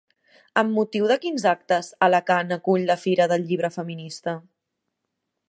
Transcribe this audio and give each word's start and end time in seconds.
Amb 0.59 0.71
motiu 0.77 1.03
de 1.11 1.17
quins 1.25 1.45
actes 1.51 1.89
Alacant 2.07 2.57
acull 2.57 2.87
la 2.93 2.97
Fira 3.03 3.29
del 3.35 3.47
Llibre 3.51 3.73
feminista? 3.77 4.35